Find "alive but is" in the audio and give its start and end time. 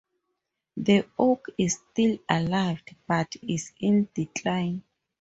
2.27-3.71